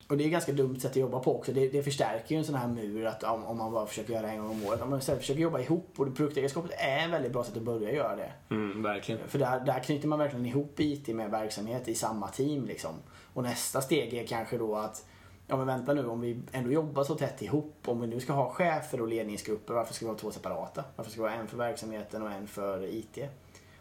[0.09, 1.53] Och det är ett ganska dumt sätt att jobba på också.
[1.53, 4.23] Det, det förstärker ju en sån här mur att om, om man bara försöker göra
[4.23, 4.83] det en gång om året.
[4.83, 7.93] Om man istället försöker jobba ihop och produktägarskapet är ett väldigt bra sätt att börja
[7.93, 8.33] göra det.
[8.51, 9.29] Mm, verkligen.
[9.29, 12.95] För där, där knyter man verkligen ihop IT med verksamhet i samma team liksom.
[13.35, 15.05] Och nästa steg är kanske då att
[15.49, 18.33] Ja men vänta nu, om vi ändå jobbar så tätt ihop, om vi nu ska
[18.33, 20.85] ha chefer och ledningsgrupper, varför ska vi ha två separata?
[20.97, 23.19] Varför ska vi ha en för verksamheten och en för IT?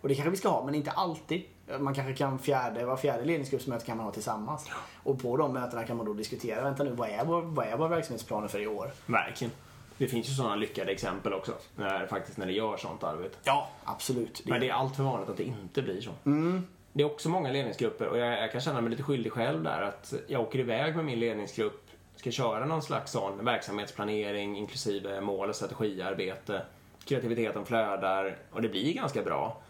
[0.06, 1.42] Och det kanske vi ska ha, men inte alltid.
[1.80, 4.70] Man kanske kan fjärde, var fjärde ledningsgruppsmöte kan man ha tillsammans.
[5.04, 7.78] Och på de mötena kan man då diskutera, vänta nu, vad är vår, vad är
[7.78, 8.92] vår verksamhetsplaner för i år?
[9.06, 9.52] Verkligen.
[9.98, 11.54] Det finns ju sådana lyckade exempel också.
[11.76, 13.38] När, faktiskt när det gör sånt arbete.
[13.44, 14.42] Ja, absolut.
[14.46, 16.12] Men det är allt för vanligt att det inte blir så.
[16.26, 16.68] Mm.
[16.94, 19.82] Det är också många ledningsgrupper och jag, jag kan känna mig lite skyldig själv där
[19.82, 25.50] att jag åker iväg med min ledningsgrupp, ska köra någon slags sån verksamhetsplanering inklusive mål
[25.50, 26.62] och strategiarbete
[27.06, 29.62] kreativiteten flödar och det blir ganska bra.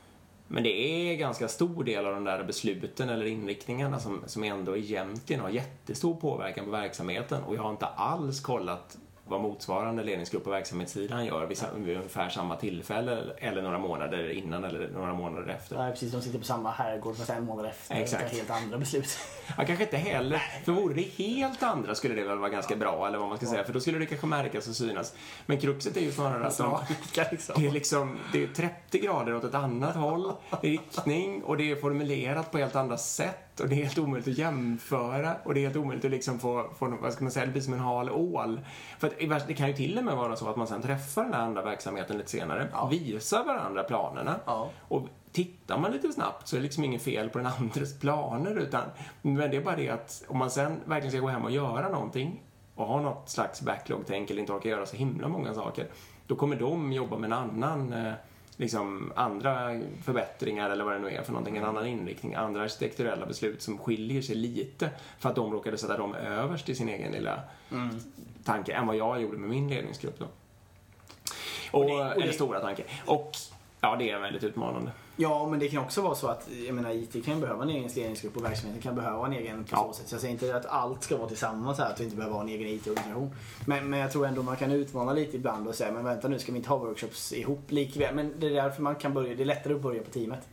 [0.47, 4.77] Men det är ganska stor del av de där besluten eller inriktningarna som, som ändå
[4.77, 7.43] egentligen har jättestor påverkan på verksamheten.
[7.43, 12.29] Och jag har inte alls kollat vad motsvarande ledningsgrupp på verksamhetssidan gör vid, vid ungefär
[12.29, 15.77] samma tillfälle eller några månader innan eller några månader efter.
[15.77, 16.11] Nej, precis.
[16.11, 17.95] De sitter på samma herrgård fast en månad efter.
[17.95, 18.23] Exakt.
[18.23, 19.17] Och tar helt andra beslut.
[19.57, 20.41] Ja, kanske inte heller.
[20.65, 23.45] För vore det helt andra skulle det väl vara ganska bra, eller vad man ska
[23.45, 23.63] säga.
[23.63, 25.15] För då skulle det kanske märkas och synas.
[25.45, 26.79] Men kruxet är ju snarare att de,
[27.31, 27.55] liksom.
[27.57, 31.75] det är liksom det är 30 grader åt ett annat håll, riktning, och det är
[31.75, 33.44] formulerat på helt andra sätt.
[33.59, 35.35] Och det är helt omöjligt att jämföra.
[35.43, 37.61] Och det är helt omöjligt att liksom få, få vad ska man säga, det blir
[37.61, 38.59] som en hal ål.
[38.99, 41.33] För att det kan ju till och med vara så att man sen träffar den
[41.33, 42.87] här andra verksamheten lite senare, Ja.
[42.87, 44.35] visar varandra planerna.
[44.45, 44.69] Ja.
[44.87, 48.55] Och tittar man lite snabbt så är det liksom inget fel på den andres planer
[48.55, 48.81] utan
[49.21, 51.89] men det är bara det att om man sen verkligen ska gå hem och göra
[51.89, 52.41] någonting
[52.75, 55.87] och ha något slags backlog-tänk eller inte orkar göra så himla många saker
[56.27, 58.13] då kommer de jobba med en annan eh,
[58.57, 63.25] liksom andra förbättringar eller vad det nu är för någonting, en annan inriktning, andra arkitekturella
[63.25, 64.89] beslut som skiljer sig lite
[65.19, 67.39] för att de råkade sätta dem överst i sin egen lilla
[68.43, 70.25] tanke än vad jag gjorde med min ledningsgrupp då.
[71.71, 72.83] Och, Och det- och eller det- stora tanke.
[73.05, 73.31] Och
[73.81, 74.91] ja, det är väldigt utmanande.
[75.17, 77.89] Ja, men det kan också vara så att jag menar, IT kan behöva en egen
[77.95, 79.87] ledningsgrupp och verksamheten kan behöva en egen på Ja.
[79.87, 80.07] så sätt.
[80.07, 82.41] Så jag säger inte att allt ska vara tillsammans här, att vi inte behöver ha
[82.43, 83.35] en egen IT-organisation.
[83.65, 86.39] Men, men jag tror ändå man kan utmana lite ibland och säga, men vänta nu
[86.39, 88.15] ska vi inte ha workshops ihop likväl.
[88.15, 90.47] Men det är därför man kan börja, det är lättare att börja på teamet.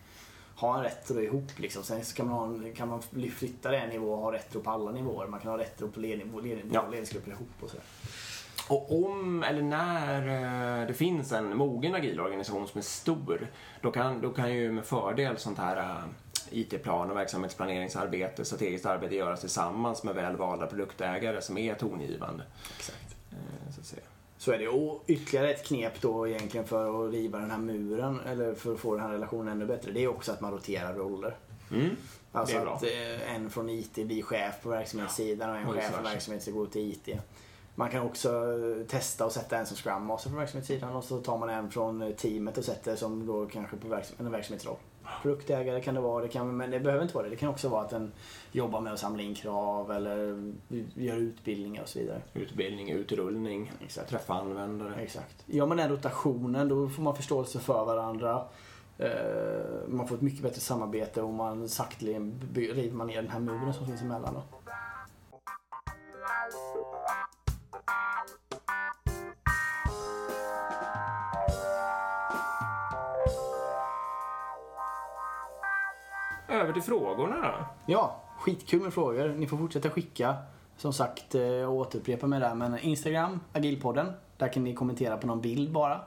[0.57, 1.83] Ha en retro ihop liksom.
[1.83, 3.03] Sen så kan man, ha en, kan man
[3.37, 5.27] flytta det en nivå och ha retro på alla nivåer.
[5.27, 7.85] Man kan ha retro på ledning, ledning, ledningsgrupper ihop och sådär.
[8.69, 10.29] Och om eller när
[10.81, 13.47] eh, det finns en mogen agil organisation som är stor,
[13.81, 16.05] då kan, då kan ju med fördel sånt här eh,
[16.51, 22.45] IT-plan och verksamhetsplaneringsarbete, strategiskt arbete göras tillsammans med väl valda produktägare som är tongivande.
[22.77, 23.17] Exakt.
[23.31, 23.97] eh, Så.
[24.39, 24.69] Så är det.
[24.69, 28.81] Och ytterligare ett knep då egentligen för att riva den här muren, eller för att
[28.81, 31.37] få den här relationen ännu bättre, det är också att man roterar roller.
[31.71, 31.97] Mm.
[32.33, 32.85] Alltså att
[33.27, 36.03] en från IT blir chef på verksamhetssidan och en chef på versa.
[36.03, 37.09] verksamhetssidan går till IT.
[37.75, 38.31] Man kan också
[38.89, 42.13] testa och sätta en som Scrum Master på verksamhetssidan och så tar man en från
[42.17, 44.77] teamet och sätter som då kanske på verksam en verksamhetsroll.
[45.23, 47.31] Produktägare kan det vara, det kan, men det behöver inte vara det.
[47.31, 48.13] Det kan också vara att den
[48.53, 50.53] jobbar med att samla in krav eller
[50.95, 52.23] gör utbildningar och så vidare.
[52.35, 54.11] Utbildning, utrullning, Exakt.
[54.11, 54.95] träffa användare.
[54.95, 55.45] Exakt.
[55.47, 58.45] Gör man den rotationen då får man förståelse för varandra.
[58.99, 59.09] Eh,
[59.89, 63.75] Man får ett mycket bättre samarbete och man sakteligen river man ner den här muren
[63.75, 64.35] som finns emellan.
[64.35, 64.43] Då.
[76.63, 77.67] Över till frågorna då.
[77.87, 79.29] Ja, skitkul med frågor.
[79.29, 80.37] Ni får fortsätta skicka.
[80.77, 84.13] Som sagt, eh, och jag återupprepar mig där, men Instagram, agilpodden.
[84.37, 86.01] Där kan ni kommentera på någon bild bara.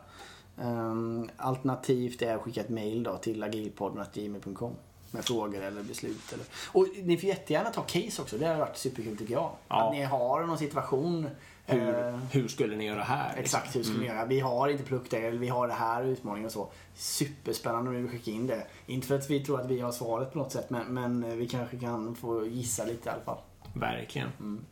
[0.61, 4.75] Ehm, alternativt är att skicka ett mail då till agilpodden.gmail.com
[5.15, 6.33] med frågor eller beslut.
[6.33, 6.45] Eller.
[6.71, 8.37] Och ni får jättegärna ta case också.
[8.37, 9.51] Det har varit superkul tycker jag.
[9.67, 9.87] Ja.
[9.87, 11.29] Att ni har någon situation.
[11.67, 13.27] Hur, eh, hur skulle ni göra här?
[13.37, 13.59] liksom?
[13.59, 14.25] Exakt hur ska vi göra?
[14.25, 16.67] Vi har inte produktägare, vi har det här utmaningen och så.
[16.95, 18.67] Superspännande om ni vill skicka in det.
[18.85, 21.47] Inte för att vi tror att vi har svaret på något sätt men, men vi
[21.47, 23.37] kanske kan få gissa lite i alla fall.
[23.73, 24.29] Verkligen.
[24.39, 24.65] Mm.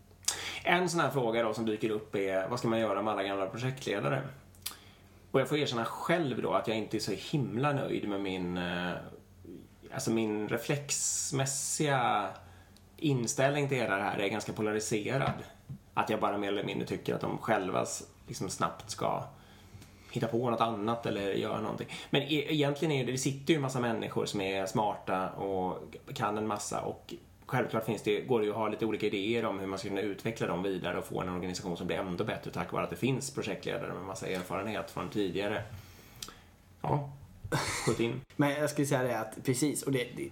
[0.64, 3.24] En sån här fråga då som dyker upp är vad ska man göra med alla
[3.24, 4.22] gamla projektledare?
[5.32, 8.58] Och jag får erkänna själv då att jag inte är så himla nöjd med min,
[8.58, 8.92] eh,
[9.94, 12.28] alltså min reflexmässiga
[12.98, 15.44] inställning till hela det här är ganska polariserad.
[15.94, 17.86] Att jag bara mer eller mindre tycker att de själva
[18.28, 19.24] liksom snabbt ska
[20.12, 21.88] hitta på något annat eller göra någonting.
[22.10, 25.96] Men e- egentligen är det, det sitter ju en massa människor som är smarta och
[26.14, 27.14] kan en massa och
[27.46, 29.88] självklart finns det, går det ju att ha lite olika idéer om hur man ska
[29.90, 32.90] kunna utveckla dem vidare och få en organisation som blir ändå bättre tack vare att
[32.90, 35.64] det finns projektledare med massa erfarenhet från tidigare.
[36.82, 37.10] Ja,
[37.58, 38.22] skjut in.
[38.36, 40.30] Men jag skulle säga det att precis, och det, det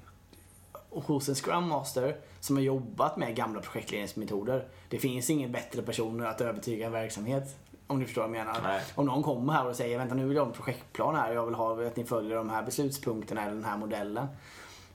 [0.91, 4.67] hos en Scrum Master som har jobbat med gamla projektledningsmetoder.
[4.89, 7.55] Det finns ingen bättre person att övertyga en verksamhet.
[7.88, 8.60] Om ni förstår vad jag menar.
[8.63, 8.81] Nej.
[8.95, 11.34] Om någon kommer här och säger vänta nu vill jag ha en projektplan här.
[11.34, 14.27] Jag vill ha att ni följer de här beslutspunkterna eller den här modellen.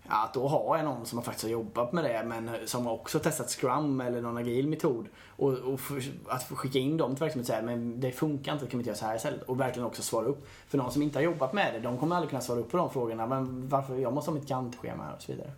[0.09, 2.87] Ja, att då har jag någon som har faktiskt har jobbat med det men som
[2.87, 5.09] har också testat Scrum eller någon agil metod.
[5.29, 8.67] Och, och för, att skicka in dem till verksamheten och säga men det funkar inte,
[8.67, 9.43] kan vi inte göra så här istället?
[9.43, 10.49] Och verkligen också svara upp.
[10.69, 12.77] För någon som inte har jobbat med det, de kommer aldrig kunna svara upp på
[12.77, 13.27] de frågorna.
[13.27, 15.51] Men varför, jag måste ha mitt Gantt-schema här och så vidare.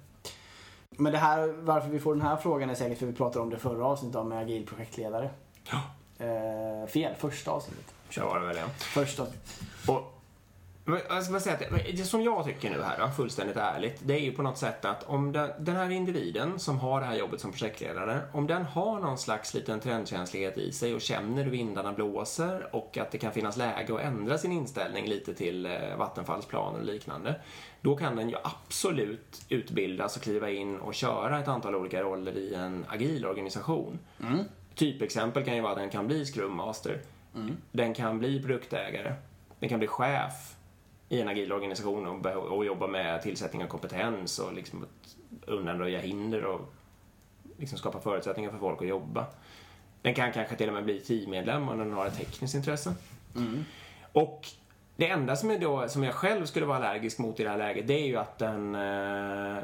[0.91, 3.51] Men det här, varför vi får den här frågan är säkert för vi pratade om
[3.51, 5.31] det förra avsnittet om med agil projektledare.
[5.71, 5.81] Ja.
[6.27, 7.95] Eh, fel, första avsnittet.
[8.11, 8.69] Så var det väl ja.
[8.69, 9.27] Första.
[9.87, 10.18] Och
[10.89, 14.21] Jag ska bara säga att det, som jag tycker nu här, fullständigt ärligt, det är
[14.21, 17.51] ju på något sätt att om den, här individen som har det här jobbet som
[17.51, 22.77] projektledare, om den har någon slags liten trendkänslighet i sig och känner hur vindarna blåser
[22.77, 26.79] och att det kan finnas läge att ändra sin inställning lite till eh, Vattenfalls planer
[26.79, 27.41] och liknande,
[27.81, 32.37] då kan den ju absolut utbildas och kliva in och köra ett antal olika roller
[32.37, 33.99] i en agil organisation.
[34.21, 34.45] Mm.
[34.75, 37.01] Typexempel kan ju vara att den kan bli Scrum Master.
[37.73, 39.15] Den kan bli produktägare.
[39.61, 40.55] Den kan bli chef
[41.09, 44.87] i en agil organisation och, och jobba med tillsättning av kompetens och liksom
[45.47, 46.61] undanröja hinder och
[47.59, 49.27] liksom skapa förutsättningar för folk att jobba.
[50.03, 52.95] Den kan kanske till och med bli teammedlem om den har ett tekniskt intresse.
[54.13, 54.47] Och
[54.97, 57.59] det enda som, är då, som jag själv skulle vara allergisk mot i det här
[57.59, 59.63] läget, det är ju att den eh,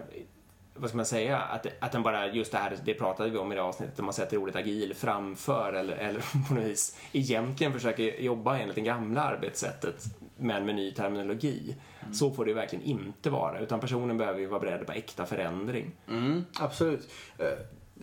[0.75, 3.53] vad ska man säga, att, att den bara, just det här, det pratade vi om
[3.53, 7.73] i det avsnittet, att man sätter ordet agil framför eller, eller på något vis egentligen
[7.73, 10.05] försöker jobba enligt det gamla arbetssättet
[10.45, 11.77] men med ny terminologi.
[12.13, 15.93] Så får det verkligen inte vara, utan personen behöver ju vara beredd på äkta förändring.
[16.09, 17.09] Mm, absolut.
[17.39, 17.47] Eh,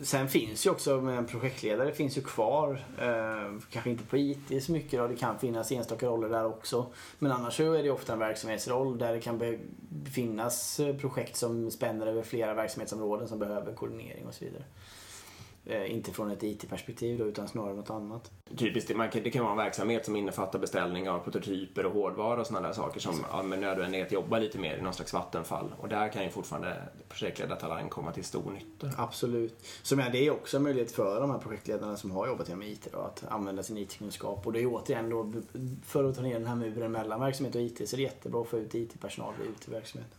[0.01, 2.84] Sen finns ju också, med en projektledare finns ju kvar.
[2.99, 6.86] Eh, kanske inte på IT så mycket då, det kan finnas enstaka roller där också.
[7.19, 9.58] Men annars så är det ofta en verksamhetsroll där det kan
[10.13, 14.63] finnas eh, projekt som spänner över flera verksamhetsområden som behöver koordinering och så vidare.
[15.65, 18.32] Eh, inte från ett IT-perspektiv då, utan snarare något annat.
[18.58, 21.93] Typiskt, det, man kan, det kan vara en verksamhet som innefattar beställning av prototyper och
[21.93, 25.13] hårdvara och sådana där saker som ja, med nödvändighet jobbar lite mer i någon slags
[25.13, 25.74] vattenfall.
[25.80, 28.89] Och där kan ju fortfarande projektledartalang komma till stor nytta.
[28.97, 29.65] Absolut.
[29.84, 32.63] Så men, det är också en möjlighet för de här projektledarna som har jobbat inom
[32.63, 34.47] IT då, att använda sin IT-kunskap.
[34.47, 35.34] Och det är återigen då,
[35.86, 38.41] för att ta ner den här muren mellan verksamhet och IT så är det jättebra
[38.41, 40.17] att få ut IT-personal ut i verksamheten.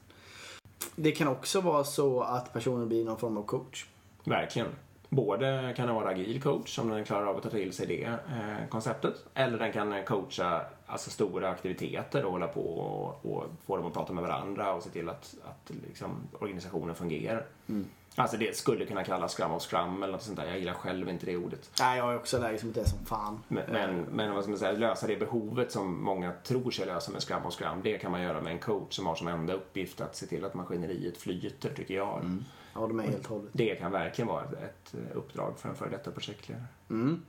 [0.97, 3.87] Det kan också vara så att personen blir någon form av coach.
[4.25, 4.69] Verkligen.
[5.15, 8.05] Både kan den vara agil coach om den klarar av att ta till sig det
[8.05, 9.15] eh, konceptet.
[9.35, 13.93] Eller den kan coacha alltså, stora aktiviteter och hålla på och, och få dem att
[13.93, 17.47] prata med varandra och se till att, att liksom, organisationen fungerar.
[18.15, 20.47] Alltså det skulle kunna kallas Scrum of Scrum eller något sånt där.
[20.47, 21.71] Jag gillar själv inte det ordet.
[21.81, 23.41] Nej, jag är också allergisk mot det som fan.
[23.49, 27.13] Men, men, men vad ska man säga, lösa det behovet som många tror sig lösa
[27.13, 29.53] med Scrum of Scrum, det kan man göra med en coach som har som enda
[29.53, 32.21] uppgift att se till att maskineriet flyter, tycker jag.
[32.73, 33.51] Jag håller med helt hållet.
[33.53, 36.65] Det kan verkligen vara ett, ett uppdrag för en före detta projektledare.
[36.91, 37.23] Mm.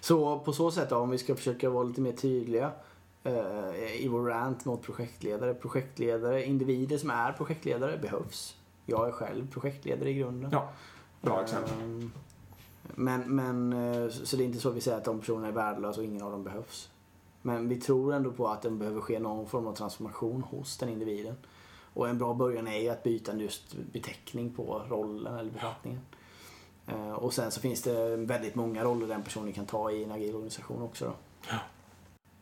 [0.00, 2.70] Så på så sätt då, om vi ska försöka vara lite mer tydliga
[3.24, 5.54] eh, i vår rant mot projektledare.
[5.54, 8.56] Projektledare, individer som är projektledare behövs.
[8.86, 10.50] Jag är själv projektledare i grunden.
[10.52, 10.68] Ja,
[11.20, 11.72] bra exempel.
[11.82, 12.12] Ehm,
[12.94, 15.52] Men, men, eh, så det är inte så att vi säger att de personerna är
[15.52, 16.90] värdelösa och ingen av dem behövs.
[17.42, 20.88] Men vi tror ändå på att det behöver ske någon form av transformation hos den
[20.88, 21.34] individen.
[21.96, 26.00] Och en bra början är ju att byta just beteckning på rollen eller befattningen.
[26.86, 30.12] Eh, Och sen så finns det väldigt många roller den personen kan ta i en
[30.12, 31.12] agil organisation också då.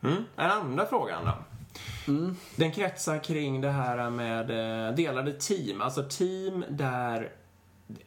[0.07, 0.23] Mm.
[0.35, 1.33] Den andra frågan då?
[2.11, 2.35] Mm.
[2.55, 4.49] Den kretsar kring det här med
[4.89, 5.81] eh, delade team.
[5.81, 7.31] Alltså team där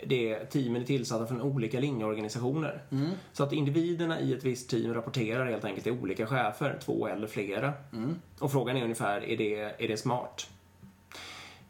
[0.07, 2.83] det, teamen är tillsatta från olika linjeorganisationer.
[2.91, 3.11] Mm.
[3.33, 7.27] Så att individerna i ett visst team rapporterar helt enkelt till olika chefer, två eller
[7.27, 7.73] flera.
[7.93, 8.15] Mm.
[8.39, 10.47] Och frågan är ungefär, är det, är det smart?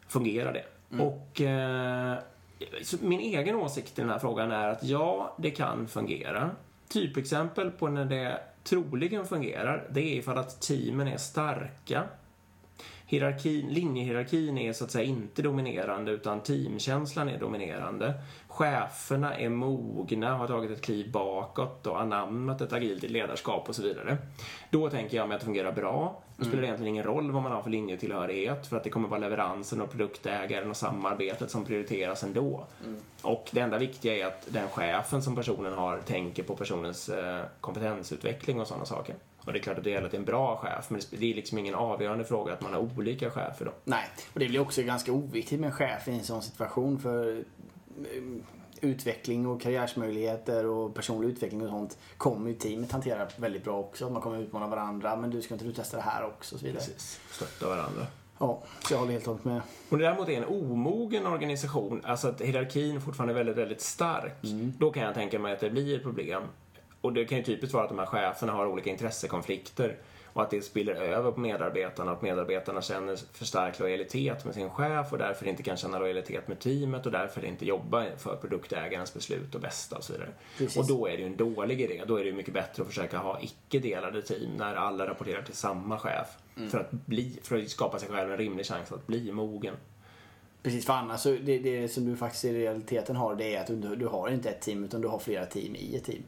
[0.09, 0.63] Fungerar det?
[0.91, 1.05] Mm.
[1.07, 2.17] Och eh,
[3.01, 6.51] min egen åsikt i den här frågan är att ja, det kan fungera.
[6.87, 12.03] Typexempel på när det troligen fungerar, det är ifall att teamen är starka.
[13.09, 18.13] Hierarkin, linjehierarkin är så att säga inte dominerande utan teamkänslan är dominerande.
[18.47, 23.81] Cheferna är mogna, har tagit ett kliv bakåt och anammat ett agilt ledarskap och så
[23.81, 24.17] vidare.
[24.69, 26.21] Då tänker jag mig att det fungerar bra.
[26.37, 29.07] Då spelar det egentligen ingen roll vad man har för linjetillhörighet för att det kommer
[29.09, 32.65] vara leveransen och produktägaren och samarbetet som prioriteras ändå.
[33.21, 37.43] Och det enda viktiga är att den chefen som personen har tänker på personens eh,
[37.61, 39.15] kompetensutveckling och sådana saker.
[39.49, 41.31] Och det är klart att det gäller att det är en bra chef, men det-
[41.31, 43.71] är liksom ingen avgörande fråga att man har olika chefer då.
[43.83, 47.37] Nej, och det blir också ganska oviktigt med en chef i en sån situation för
[47.37, 48.23] eh,
[48.81, 54.09] utveckling och karriärsmöjligheter och personlig utveckling och sånt kommer ju teamet hantera väldigt bra också.
[54.09, 56.65] Man kommer utmana varandra, men du ska inte du testa det här också och så
[56.65, 56.83] vidare.
[57.31, 58.05] Stötta varandra.
[58.39, 59.61] Ja, så jag håller helt och hållet med.
[59.89, 64.33] Om det däremot är en omogen organisation, alltså att hierarkin fortfarande är väldigt, väldigt stark,
[64.77, 66.43] då kan jag tänka mig att det blir problem.
[67.01, 69.97] Och det kan ju typiskt vara att de här cheferna har olika intressekonflikter
[70.33, 74.53] och att det spiller över på medarbetarna och att medarbetarna känner för stark lojalitet med
[74.53, 78.35] sin chef och därför inte kan känna lojalitet med teamet och därför inte jobba för
[78.35, 80.29] produktägarens beslut och bästa och så vidare.
[80.57, 80.77] Precis.
[80.77, 82.03] Och då är det ju en dålig idé.
[82.07, 85.55] Då är det ju mycket bättre att försöka ha icke-delade team när alla rapporterar till
[85.55, 86.27] samma chef.
[86.69, 89.75] För, att bli, för att skapa sig själv en rimlig chans att bli mogen.
[90.63, 93.67] Precis, för annars så det, det som du faktiskt i realiteten har det är att
[93.67, 96.23] du, du har inte ett team utan du har flera team i ett team.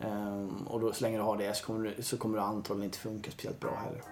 [0.00, 2.84] Ehm, och då, så länge du har det så kommer, du, så kommer det antagligen
[2.84, 4.02] inte funka speciellt bra heller.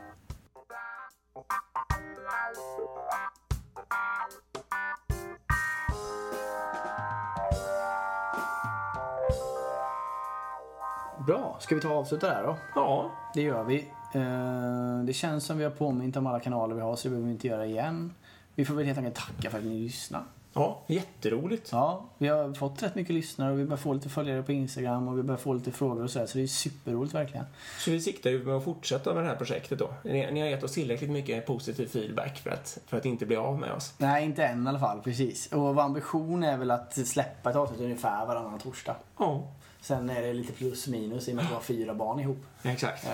[11.26, 12.56] Bra, ska vi ta och avsluta där då?
[12.74, 13.10] Ja.
[13.34, 13.88] Det gör vi.
[14.12, 17.26] Ehm, det känns som vi har påmint om alla kanaler vi har så det behöver
[17.26, 18.14] vi inte göra igen.
[18.54, 20.24] Vi får väl helt enkelt tacka för att ni lyssnade
[20.54, 21.68] ja jätteroligt.
[21.72, 25.08] Ja, vi har fått rätt mycket lyssnare och vi börjar få lite följare på Instagram
[25.08, 27.46] och vi börjar få lite frågor och sådär så det är superroligt verkligen.
[27.78, 29.90] Så vi siktar ju med att fortsätta med det här projektet då.
[30.04, 33.36] Ni, ni har gett oss tillräckligt mycket positiv feedback för att, för att inte bli
[33.36, 33.94] av med oss.
[33.98, 35.52] Nej, inte än i alla fall, precis.
[35.52, 38.96] Och vår ambition är väl att släppa ett avsnitt ungefär varannan torsdag.
[39.18, 39.42] Ja,
[39.80, 42.38] Sen är det lite plus minus i och med att vi har fyra barn ihop.
[42.62, 43.04] exakt.
[43.06, 43.10] Eh,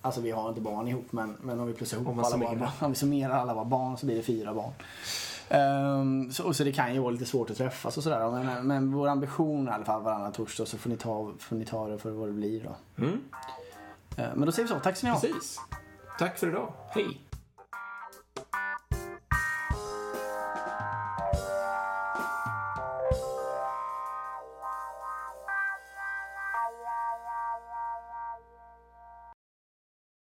[0.00, 2.68] Alltså vi har inte barn ihop men, men om vi plussar ihop alla våra barn,
[2.80, 4.72] om vi summerar alla våra barn så blir det fyra barn.
[5.52, 8.30] Ehm, så, så det kan ju vara lite svårt att träffas och sådär.
[8.30, 11.56] Men, men vår ambition är i alla fall varannan torsdag så får ni ta, får
[11.56, 13.02] ni ta det för vad det blir då.
[13.04, 13.20] Mm,
[14.16, 14.80] Eh, men då säger vi så.
[14.80, 15.20] Tack så ni ha.
[15.20, 15.60] precis.
[16.18, 16.72] Tack för idag.
[16.90, 17.21] Hej!